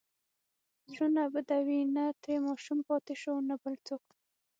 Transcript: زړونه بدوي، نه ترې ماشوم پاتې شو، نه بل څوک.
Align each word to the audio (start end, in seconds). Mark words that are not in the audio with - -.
زړونه 0.91 1.23
بدوي، 1.33 1.81
نه 1.95 2.05
ترې 2.21 2.35
ماشوم 2.45 2.79
پاتې 2.89 3.13
شو، 3.21 3.33
نه 3.49 3.55
بل 3.61 3.73
څوک. 3.87 4.03